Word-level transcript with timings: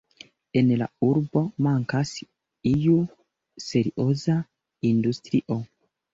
En 0.59 0.69
la 0.77 0.85
urbo 1.07 1.43
mankas 1.67 2.13
iu 2.71 2.97
serioza 3.67 4.41
industrio. 4.95 5.61